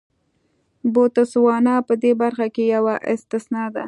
[0.93, 3.79] بوتسوانا په دې برخه کې یوه استثنا ده.